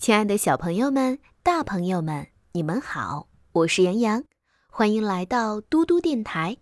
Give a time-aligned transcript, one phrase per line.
[0.00, 4.24] 亲爱的小朋友们、大朋友们，你们好，我是杨洋，
[4.70, 6.56] 欢迎来到嘟嘟电台。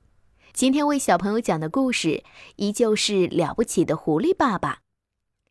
[0.53, 2.25] 今天为小朋友讲的故事
[2.57, 4.81] 依旧是了不起的狐狸爸爸。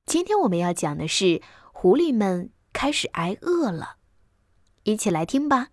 [0.06, 3.96] 今天我们要讲的是狐狸们开始挨饿了，
[4.84, 5.70] 一起来听吧。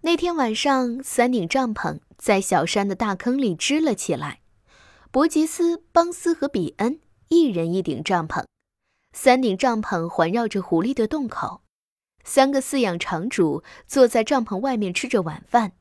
[0.00, 4.40] 那天晚上，三顶帐篷在小山的大坑里支了起来，
[5.12, 8.44] 伯吉斯、邦斯和比恩一人一顶帐篷。
[9.12, 11.62] 三顶帐篷环绕着狐狸的洞口，
[12.24, 15.72] 三个饲养场主坐在帐篷外面吃着晚饭。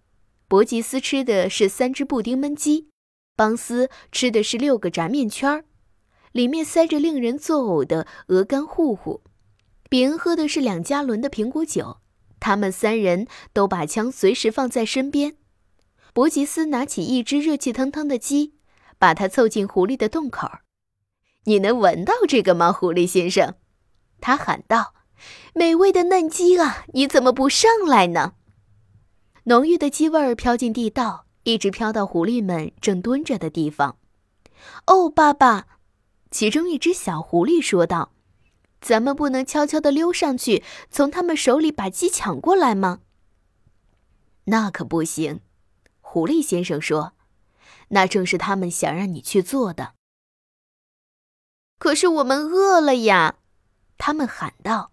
[0.48, 2.90] 伯吉斯吃的是三只布丁焖鸡，
[3.36, 5.66] 邦斯吃的是六个炸面圈儿，
[6.32, 9.22] 里面塞着令人作呕的鹅肝糊糊。
[9.90, 11.98] 比恩喝的是两加仑的苹果酒。
[12.40, 15.38] 他们三人都把枪随时放在身边。
[16.14, 18.54] 伯吉斯拿起一只热气腾腾的鸡，
[18.98, 20.48] 把它凑进狐狸的洞口。
[21.48, 23.56] 你能闻到这个吗，狐狸先生？
[24.20, 24.94] 他喊道
[25.56, 28.34] ：“美味的嫩鸡啊，你怎么不上来呢？”
[29.46, 33.98] 浓郁的鸡味儿飘进地道，一直飘到狐狸们正蹲着的地方。
[34.88, 35.68] 哦，爸爸，
[36.30, 38.12] 其中一只小狐狸说道
[38.82, 43.00] ：“咱们不能悄悄地溜上去，从他们手里把鸡抢过来吗？”
[44.46, 45.40] 那可不行，
[46.02, 47.14] 狐狸先生说
[47.90, 49.94] ：“那正是他们想让你去做的。”
[51.78, 53.36] 可是我们饿了呀！
[54.00, 54.92] 他们喊道：“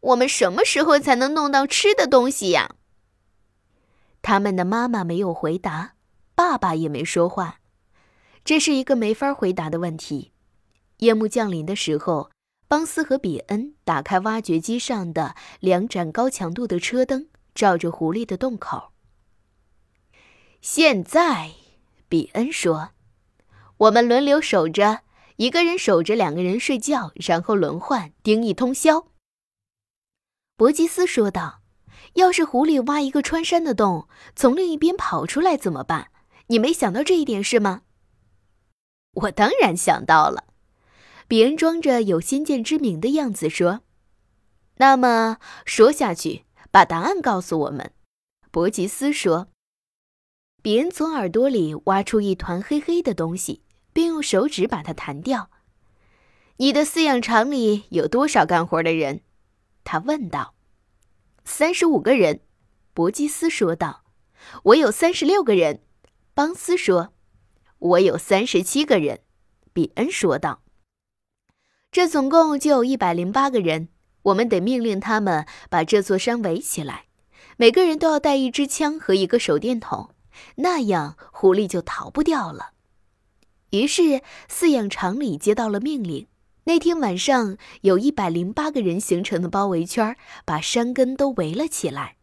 [0.00, 2.76] 我们什么时候才能弄到吃的东西呀？”
[4.22, 5.94] 他们的妈妈没有回答，
[6.34, 7.60] 爸爸也没说话。
[8.44, 10.32] 这是一个没法回答的问题。
[10.98, 12.30] 夜幕降临的时候，
[12.68, 18.92] 邦斯和比恩打开挖掘机上的两盏高强度的车灯，照着狐狸的洞口。
[20.60, 21.52] 现在，
[22.08, 22.90] 比恩说
[23.78, 25.00] ：“我们轮流守着。”
[25.40, 29.06] 一个人守着，两个人睡觉，然后轮换盯一通宵。
[30.54, 31.62] 伯吉斯说道
[32.12, 36.10] ：“要是狐狸挖一个穿山的洞，从另一边跑出来怎么办？
[36.48, 37.80] 你没想到这一点是吗？”
[39.22, 40.44] 我当然想到了。
[41.26, 43.80] 比恩装着有先见之明的样子说
[44.76, 47.94] ：“那么说下去，把答案告诉我们。”
[48.52, 49.48] 伯吉斯说。
[50.60, 53.62] 比恩从耳朵里挖出一团黑黑的东西。
[53.92, 55.50] 并用手指把它弹掉。
[56.56, 59.22] 你的饲养场里有多少干活的人？
[59.84, 60.54] 他问道。
[61.44, 62.40] 三十五个人，
[62.92, 64.04] 伯基斯说道。
[64.64, 65.82] 我有三十六个人，
[66.34, 67.12] 邦斯说。
[67.78, 69.20] 我有三十七个人，
[69.72, 70.62] 比恩说道。
[71.90, 73.88] 这总共就有一百零八个人。
[74.24, 77.06] 我们得命令他们把这座山围起来，
[77.56, 80.14] 每个人都要带一支枪和一个手电筒，
[80.56, 82.72] 那样狐狸就逃不掉了。
[83.70, 86.26] 于是，饲养场里接到了命令。
[86.64, 92.16] 那天晚上，有一百零八个人形成的包围圈，把山根都围了起来。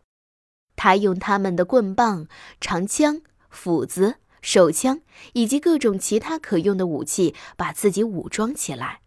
[0.76, 2.28] 他用他们的棍棒、
[2.62, 5.02] 长枪、斧子、手枪
[5.34, 9.02] 以及各种其他可用的武器，把自己武装起来。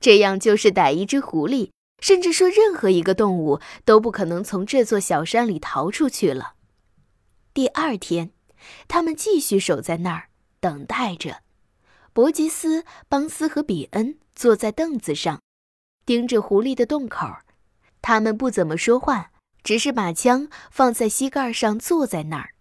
[0.00, 6.54] 这样，就是逮一只狐狸，甚至说任何一个动物，都不可能从这座小山里逃出去了。
[7.52, 8.30] 第二天，
[8.88, 10.28] 他们继续守在那儿，
[10.60, 11.42] 等待着。
[12.16, 15.42] 伯吉斯、邦斯和比恩坐在凳子上，
[16.06, 17.28] 盯着狐狸的洞口。
[18.00, 19.32] 他们不怎么说话，
[19.62, 22.54] 只是把枪放在膝盖上，坐在那儿。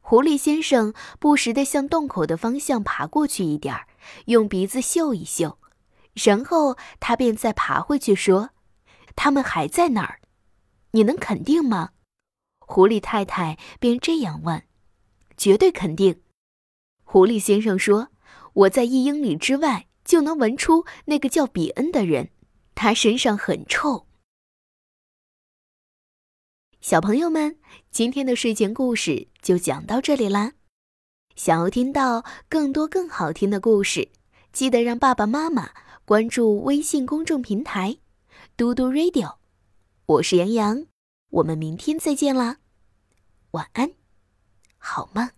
[0.00, 3.86] 狐狸先生不时地向洞口的方向爬过去一点儿，
[4.26, 5.56] 用鼻子嗅一嗅，
[6.12, 8.50] 然后他便再爬回去，说
[9.16, 10.20] ：“他们还在那儿，
[10.90, 11.92] 你能肯定吗？”
[12.60, 14.62] 狐狸太太便这样问
[15.38, 16.20] ：“绝对肯定。”
[17.04, 18.08] 狐狸先生说。
[18.52, 22.30] 我在一英里之外就能闻出那个叫比恩的人，
[22.74, 24.06] 他身上很臭。
[26.80, 27.58] 小朋友们，
[27.90, 30.54] 今天的睡前故事就讲到这里啦。
[31.36, 34.10] 想要听到更多更好听的故事，
[34.52, 35.70] 记得让爸爸妈妈
[36.04, 37.98] 关注微信公众平台
[38.56, 39.36] “嘟嘟 Radio”。
[40.06, 40.86] 我是杨洋，
[41.28, 42.58] 我们明天再见啦，
[43.52, 43.92] 晚安，
[44.76, 45.30] 好梦。